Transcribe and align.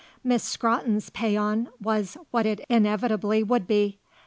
Miss 0.23 0.41
Scrotton's 0.43 1.11
pæan 1.11 1.67
was 1.79 2.17
what 2.31 2.47
it 2.47 2.59
inevitably 2.71 3.43
would 3.43 3.67
be. 3.67 3.99